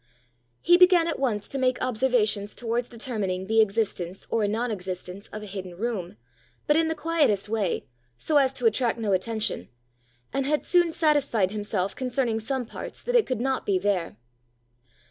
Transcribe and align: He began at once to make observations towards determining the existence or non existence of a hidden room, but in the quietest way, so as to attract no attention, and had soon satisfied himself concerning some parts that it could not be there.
He 0.61 0.77
began 0.79 1.05
at 1.07 1.19
once 1.19 1.47
to 1.47 1.59
make 1.59 1.79
observations 1.79 2.55
towards 2.55 2.89
determining 2.89 3.45
the 3.45 3.61
existence 3.61 4.25
or 4.31 4.47
non 4.47 4.71
existence 4.71 5.27
of 5.27 5.43
a 5.43 5.45
hidden 5.45 5.77
room, 5.77 6.17
but 6.65 6.75
in 6.75 6.87
the 6.87 6.95
quietest 6.95 7.49
way, 7.49 7.85
so 8.17 8.37
as 8.37 8.51
to 8.53 8.65
attract 8.65 8.97
no 8.97 9.11
attention, 9.11 9.69
and 10.33 10.47
had 10.47 10.65
soon 10.65 10.91
satisfied 10.91 11.51
himself 11.51 11.95
concerning 11.95 12.39
some 12.39 12.65
parts 12.65 13.03
that 13.03 13.13
it 13.13 13.27
could 13.27 13.39
not 13.41 13.63
be 13.63 13.77
there. 13.77 14.17